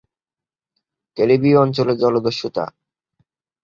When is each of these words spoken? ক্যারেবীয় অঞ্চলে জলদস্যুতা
ক্যারেবীয় 1.17 1.57
অঞ্চলে 1.57 1.93
জলদস্যুতা 1.95 2.65